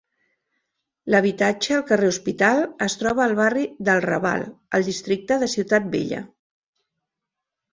[1.15, 4.47] L'habitatge al carrer Hospital es troba al barri del Raval,
[4.79, 6.25] al districte de Ciutat Vella.